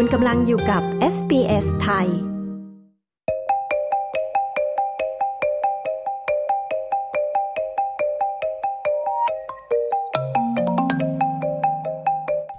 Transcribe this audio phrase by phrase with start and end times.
[0.00, 0.82] คุณกำลังอยู่กับ
[1.14, 2.06] SBS ไทย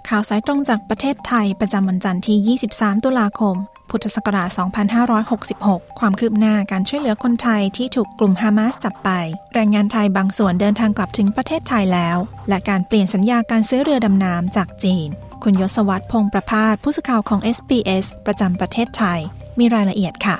[0.09, 3.55] ข่าวสายตรงจากประเทศไทยประจำวันจันทร์ที่ 23 ตุลาคม
[3.89, 4.49] พุทธศักราช
[5.23, 9.09] 2566 ความคืบหน้าการช่วยเหลือคนไทยที่ถูกกลุ่มฮามาสจับไป
[9.53, 12.17] แรงงานไทยบางส่วนเดินทางกลับถึงประเทศไทยแล้ว
[12.49, 15.11] และการเปลี่ยนสัญญาการซื้อเรือดำน้ำจากจีน
[15.43, 19.19] คุณยศวัตรพงษ์ประพาสผู้สื่อข่าวของ SBS ประจำประเทศไทย
[19.59, 20.37] มีรายละเอียดค่ะ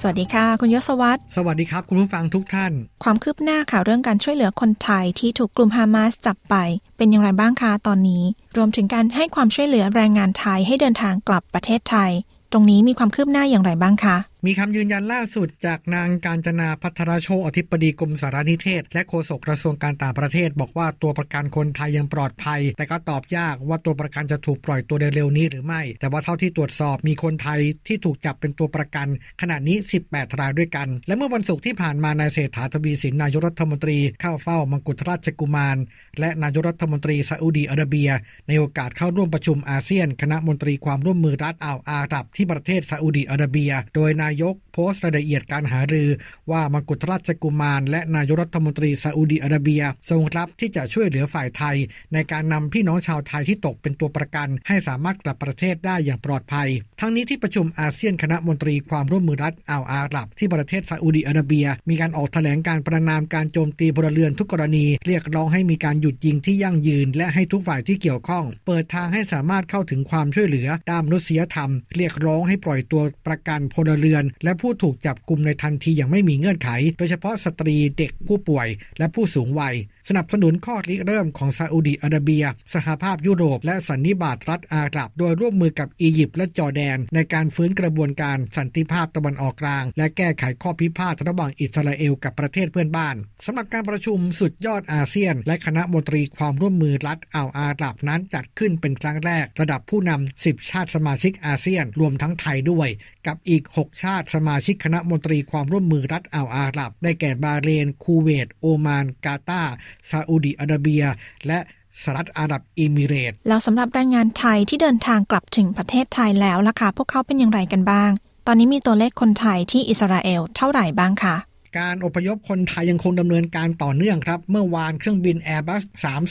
[0.00, 2.72] สวัสดีค่ะ คุณยศวัตรสวัสดีครับ คุณผู้ฟังทุกท่าน
[3.04, 6.54] ความคืบหน้าข่าวเรื่องการช่วยเหลือคนไทยที่ถูกกลุ่มฮามาสจับไป
[6.96, 8.22] เป็นอย่างไรบ้างคะตอนนี้
[8.56, 12.10] รวมถึงการให้ความช่วยเหลือแรงงานไทยให้เดินทางกลับประเทศไทย
[12.52, 14.16] ตรงนี้มีความคืบหน้าอย่างไรบ้างคะ
[14.46, 29.06] มีคำยืนยันล่าสุดจากนางการจนาพัทรโชอธิบดีกรมสารนิเทศ และโฆษกกระทรวงการต่างประเทศ บอกว่าตัวประกันคนไทยยังปลอดภัย แต่ก็ตอบยากว่าตัวประกันจะถูกปล่อยตัวเร็วๆนี้หรือไม่ แต่ว่าเท่าที่ตรวจสอบมีคนไทยที่ถูกจับเป็นตัวประกัน
[29.40, 29.76] ขณะนี้
[30.08, 35.76] 18รายด้วยกัน และเมื่อวันศุกร์ที่ผ่านมานายเศรษฐาทวีสินนายกรัฐมนตรีเข้าเฝ้ามังกุฎราชกุมาร
[36.20, 38.10] และนายกรัฐมนตรีซาอุดีอาระเบีย
[38.48, 46.08] ในโอกาสเข้าร่วมประชุมอาเซียน คณะมนตรีความร่วมมือรัฐอ่าวอาหรับที่ประเทศซาอุดีอาระเบีย โดยนายกโพสต์รายละเอียดการหารือ
[46.50, 51.76] ว่ามังกุฎราชกุมาร และนายรัฐมนตรีซาอุดีอาระเบีย ทรงรับที่จะช่วยเหลือฝ่ายไทย
[52.12, 56.68] ในการนำพี่น้องชาวไทยที่ตกเป็นตัวประกัน ให้สามารถกลับประเทศได้อย่างปลอดภัย
[57.00, 79.74] ทั้งนี้ที่ประชุมอาเซียนคณะมนตรีความร่วมมือรัฐอ่าวอาหรับที่ประเทศซาอุดีอาระเบีย มีการออกแถลงการประนามการโจมตีพลเรือนทุกกรณี เรียกร้องให้มีการหยุดยิงที่ยั่งยืน และให้ทุกฝ่ายที่เกี่ยวข้อง เปิดทางให้สามารถเข้าถึงความช่วยเหลือด้านมนุษยธรรม เรียกร้องให้ปล่อยตัวประกันพลเรือน และผูู้้ถูกจับกลุ่มในทันทีอย่างไม่มีเงื่อนไข โดยเฉพาะสตรีเด็กผู้ป่วย และผู้สูงวัย
[80.08, 82.44] สนับสนุนข้อริเริ่มของซาอุดีอาระเบีย
[82.74, 102.88] สหภาพยุโรปและสันนิบาตรัฐอาหรับ โดยร่วมมือกับอียิปต์และจอร์แดน ในการฟื้นกระบวนการสันติภาพตะวันออกกลาง และแก้ไขข้อพิพาทระหว่างอิสราเอลกับประเทศเพื่อนบ้านสำหรับการประชุมสุดยอดอาเซียน และคณะมนตรีความร่วมมือรัฐอ่าวอาหรับนั้นจัดขึ้นเป็นครั้งแรก ระดับผู้นำ10 ชาติสมาชิกอาเซียน รวมทั้งไทยด้วย
[103.26, 109.62] กับอีก 6 ชาติสมาชิกคณะมนตรีความร่วมมือรัฐอ่าวอาหรับ ได้แก่บาเรน คูเวต โอมาน กาตา
[110.10, 111.02] ซาอุดิอาระเบีย
[111.46, 111.58] และ
[112.02, 118.10] สหรัฐอาหรับเอมิเรตแล้วสำหรับแรงงานไทยที่เดินทางกลับถึงประเทศไทยแล้วล่ะคะพวกเขาเป็นอย่างไรกันบ้าง
[118.46, 121.36] ตอนนี้มีตัวเลขคนไทยที่อิสราเอลเท่าไหร่บ้างคะ
[121.76, 125.82] การอพยพคนไทยยังคงดำเนินการต่อเนื่องครับ เมื่อวานเครื่องบิน Airbus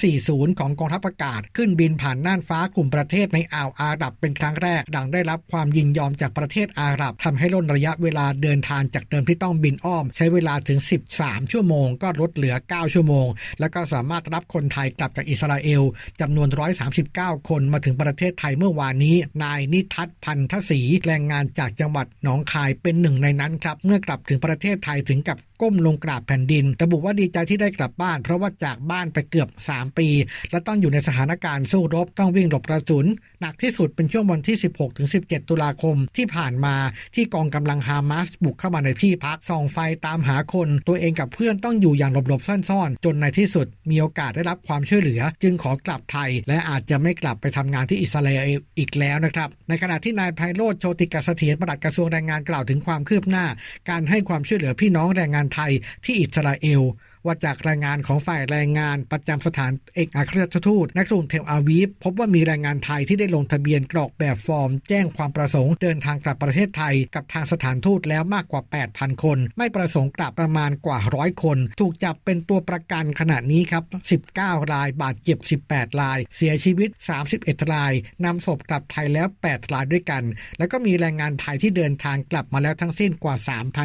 [0.06, 10.80] 340 ของกองทัพอากาศ ขึ้นบินผ่านน่านฟ้ากลุ่มประเทศในอ่าวอาหรับเป็นครั้งแรก ดังได้รับความยินยอมจากประเทศอาหรับทำให้ลดระยะเวลาเดินทางจากเดิมที่ต้องบินอ้อม ใช้เวลาถึง
[11.16, 13.28] 13 ชั่วโมง ก็ลดเหลือ 9 ชั่วโมง
[13.60, 15.82] แล้วก็สามารถรับคนไทยกลับจากอิสราเอล
[16.22, 16.48] จำนวน
[16.94, 30.08] 139 คนมาถึงประเทศไทยเมื่อวานนี้ นายนิทัศพันธศรีแรงงานจากจังหวัดหนองคายเป็นหนึ่งในนั้นครับเมื่อกลับถึงประเทศไทยถึงกับ ก้มลงกราบแผ่นดิน ระบุว่าดีใจที่ได้กลับบ้าน เพราะว่าจากบ้านไปเกือบ 3 ปี
[30.52, 33.06] และต้องอยู่ในสถานการณ์สู้รบต้องวิ่งหลบกระสุน
[33.42, 34.58] หนักที่สุดเป็นช่วงวันที่
[35.04, 36.76] 16-17 ตุลาคมที่ผ่านมา
[37.16, 53.46] ที่กองกำลังฮามาสบุกเข้ามาในที่พักส่องไฟตามหาคน ตัวเองกับเพื่อนต้องอยู่อย่างหลบๆซ่อนๆ จนในที่สุดมีโอกาสได้รับความช่วยเหลือ จึงขอกลับไทย และอาจจะไม่กลับไปทำงานที่อิสราเอลอีกแล้วนะครับ ในขณะที่นายไพโรธโชติกาเสถียรปลัดกระทรวงแรงงานกล่าวถึงความคืบหน้า
[53.90, 55.72] การให้ความช่วยเหลือพี่น้องแรงงานไทย
[56.04, 56.82] ที่อิสราเอล
[57.28, 68.62] ว่าจากรายงานของฝ่ายแรงงานประจำสถานเอกอัครราชทูตนักกรุงเทลอาวีฟพบว่ามีแรงงานไทยที่ได้ลงทะเบียนกรอกแบบฟอร์ม แจ้งความประสงค์เดินทางกลับประเทศไทย กับทางสถานทูตแล้วมากกว่า
[68.94, 73.84] 8,000 คน ไม่ประสงค์กลับประมาณกว่าร้อยคน ถูกจับเป็นตัวประกันขณะนี้ครับ
[74.28, 75.38] 19 ราย บาดเจ็บ
[75.70, 76.90] 18 ราย เสียชีวิต
[77.32, 77.94] 31 ราย
[78.26, 80.24] นำศพกลับไทยแล้ว 8 รายด้วยกัน
[80.58, 83.36] แล้วก็มีแรงงานไทยที่เดินทางกลับมาแล้วทั้งสิ้นกว่า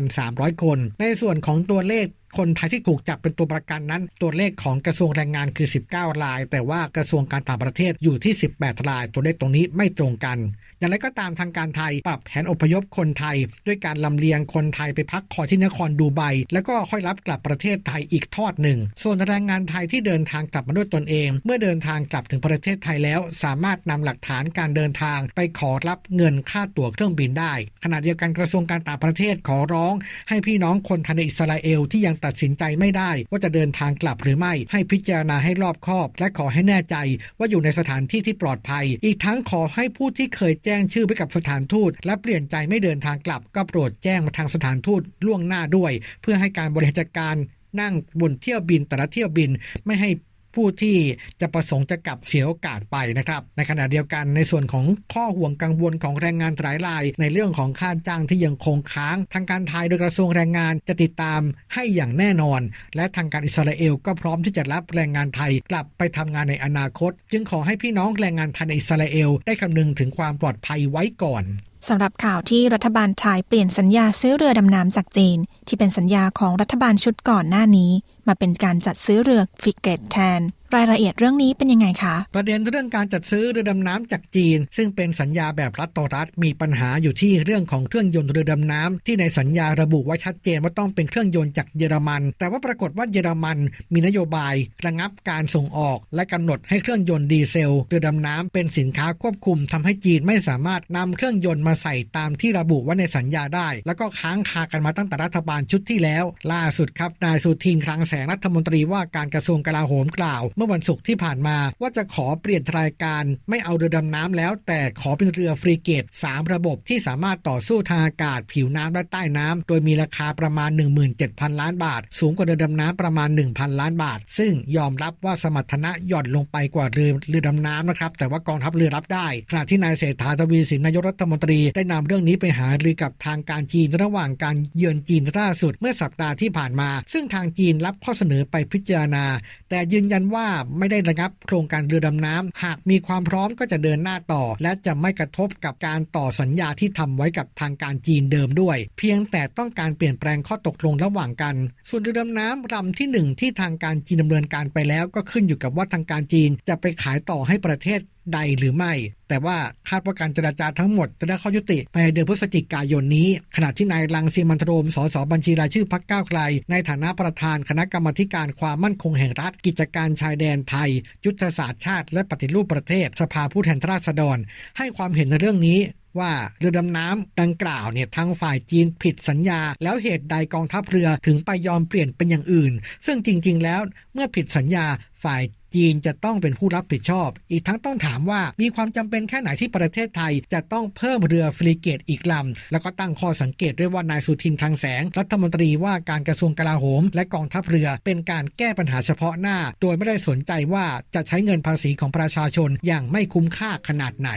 [0.06, 2.06] 3,300 คน ในส่วนของตัวเลข
[2.38, 10.38] คนไทยที่ถูกจับเป็นตัวประกันนั้น ตัวเลขของกระทรวงแรงงานคือ 19 ราย แต่ว่ากระทรวงการต่างประเทศอยู่ที่ 18 ราย ตัวเลขตรงนี้ไม่ตรงกัน
[10.78, 13.36] อย่างไรก็ตามทางการไทยปรับแผนอพยพคนไทย
[13.66, 27.54] ด้วยการลำเลียงคนไทยไปพักคอยที่นครดูไบแล้วก็ค่อยรับกลับประเทศไทยอีกทอดหนึ่ง ส่วนแรงงานไทยที่เดินทางกลับมาด้วยตนเอง เมื่อเดินทางกลับถึงประเทศไทยแล้ว สามารถนำหลักฐานการเดินทางไปขอรับเงินค่าตั๋วเครื่องบินได้
[27.84, 29.94] ขณะเดียวกันกระทรวงการต่างประเทศขอร้อง
[30.28, 36.96] ให้พี่น้องคนไทยในอิสราเอลที่ยังตัดสินใจไม่ได้ ว่าจะเดินทางกลับหรือไม่ให้พิจารณาให้รอบคอบ และขอให้แน่ใจ
[37.38, 45.92] ว่าอยู่ในสถานที่ที่ปลอดภัย อีกทั้งขอให้ผู้ที่เคยแจ้งชื่อไปกับสถานทูต และเปลี่ยนใจไม่เดินทางกลับ ก็โปรดแจ้งมาทางสถานทูตล่วงหน้าด้วย
[46.22, 47.36] เพื่อให้การบริหารจัดการ
[47.80, 49.50] นั่งบนเที่ยวบินแต่ละเที่ยวบิน
[49.86, 50.10] ไม่ให้
[50.54, 50.96] ผู้ที่
[51.40, 61.40] จะประสงค์จะกลับเสียโอกาสไปนะครับในขณะเดียวกันในส่วนของข้อห่วงกังวลของแรงงานหลายราย ในเรื่องของค่าจ้างที่ยังคงค้าง ทางการไทยโดยกระทรวงแรงงานจะติดตาม
[61.74, 62.60] ให้อย่างแน่นอน
[62.96, 71.44] และทางการอิสราเอลก็พร้อมที่จะรับแรงงานไทยกลับไปทำงานในอนาคต จึงขอให้พี่น้องแรงงานไทยในอิสราเอลได้คำนึงถึงความปลอดภัยไว้ก่อน
[71.88, 77.90] สำหรับข่าวที่รัฐบาลไทยเปลี่ยนสัญญาซื้อเรือดำน้ำจากจีน ที่เป็นสัญญาของรัฐบาลชุดก่อนหน้านี้
[78.26, 80.40] มาเป็นการจัดซื้อเรือฟิกเกตแทน
[80.74, 93.58] รายละเอียดเรื่องนี้เป็นยังไงคะ ประเด็นเรื่องการจัดซื้อเรือดำน้ำจากจีน ซึ่งเป็นสัญญาแบบรัฐต่อรัฐมีปัญหาอยู่ที่เรื่องของเครื่องยนต์เรือดำน้ำที่ในสัญญาระบุไว้ชัดเจนว่าต้องเป็นเครื่องยนต์จากเยอรมัน แต่ว่าปรากฏว่าเยอรมัน
[93.92, 94.54] มีนโยบาย
[94.86, 120.70] ระงับการส่งออก และกำหนดให้เครื่องยนต์ดีเซลเรือดำน้ำเป็นสินค้าควบคุมทำให้จีนไม่สามารถนำเครื่องยนต์มาใส่ตามที่ระบุไว่าในสัญญาได้ แล้วก็ค้างคากันมาตั้งแต่รัฐบาลชุดที่แล้ว ล่าสุดครับนายสุทินคลังแสงรัฐมนตรีว่าการกระทรวงกลาโหมกล่าวเมื่อวันศุกร์ที่ผ่านมาว่าจะขอเปลี่ยนรายการไม่เอาเรือดำน้ำแล้ว แต่ขอเป็นเรือฟรีเกต 3 ระบบที่สามารถต่อสู้ทางอากาศ ผิวน้ำและใต้น้ำโดยมีราคาประมาณ
[121.14, 139.24] 17,000 ล้านบาท สูงกว่าเรือดำน้ำประมาณ 1,000 ล้านบาท ซึ่งยอมรับว่าสมรรถนะหย่อนลงไปกว่าเรือเรือดำน้ำนะครับแต่ว่ากองทัพเรือรับได้ขณะที่นายเศรษฐาทวีสินนายกรัฐมนตรีได้นำเรื่องนี้ไปหารือกับทางการจีนระหว่างการเยือนจีนล่าสุดเมื่อสัปดาห์ที่ผ่านมา ซึ่งทางจีนรับข้อเสนอไปพิจารณา
[139.70, 151.54] แต่ยืนยันว่าไม่ได้ระงับโครงการเรือดำน้ำหากมีความพร้อมก็จะเดินหน้าต่อ และจะไม่กระทบกับการต่อสัญญาที่ทำไว้กับทางการจีนเดิมด้วย เพียงแต่ต้องการเปลี่ยนแปลงข้อตกลงระหว่างกัน
[151.88, 158.00] ส่วนเรือดำน้ำลำที่ 1 ที่ทางการจีนดำเนินการไปแล้ว ก็ขึ้นอยู่กับว่าทางการจีนจะไปขายต่อให้ประเทศ
[158.32, 158.92] ใดหรือไม่
[159.28, 159.58] แต่ว่า
[159.88, 166.40] คาดว่าการเจราจาทั้งหมดจะได้ข้อยุติในเดือนพฤศจิกายนนี้ ขณะที่นายรังสีมันโรมสสบัญชีรายชื่อพักก้าวไกล
[166.70, 170.90] ในฐานะประธานคณะกรรมการความมั่นคงแห่งรัฐ กิจการชายแดนไทย
[171.24, 174.38] ยุทธศาสตร์ชาติ และปฏิรูปประเทศสภาผู้แทนราษฎร
[174.78, 175.78] ให้ความเห็นในเรื่องนี้
[176.18, 182.72] ว่าเรือดำน้ำดังกล่าวเนี่ยทางฝ่ายจีนผิดสัญญา แล้วเหตุใดกองทัพเรือถึงไปยอมเปลี่ยนเป็นอย่างอื่น
[183.06, 183.80] ซึ่งจริง ๆ แล้ว
[184.14, 184.86] เมื่อผิดสัญญา
[185.24, 185.42] ฝ่าย
[185.74, 204.30] จีนจะต้องเป็นผู้รับผิดชอบ อีกทั้งต้องถามว่ามีความจำเป็นแค่ไหนที่ประเทศไทย จะต้องเพิ่มเรือฟรีเกตอีกลำแล้วก็ตั้งข้อสังเกตด้วยว่านายสุทินทางแสง รัฐมนตรีว่าการกระทรวงกลาโหม และกองทัพเรือเป็นการแก้ปัญหาเฉพาะหน้า โดยไม่ได้สนใจว่าจะใช้เงินภาษีของประชาชนอย่างไม่คุ้มค่าขนาดไหน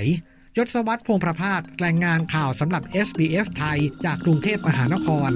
[0.58, 5.32] ยศวัตรพงประพาสรายงานข่าวสำหรับ SBS ไทย จากกรุงเทพมหานคร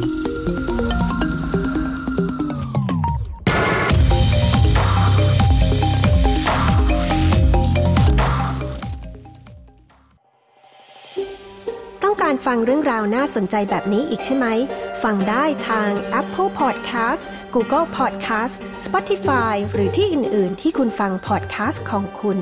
[12.03, 14.47] ต้องการฟังเรื่องราวน่าสนใจแบบนี้อีกใช่ไหม
[15.03, 15.89] ฟังได้ทาง
[16.19, 17.23] Apple Podcast
[17.53, 18.55] Google Podcast
[18.85, 22.39] Spotify หรือที่อื่น ๆ ที่คุณฟัง podcast ของคุณ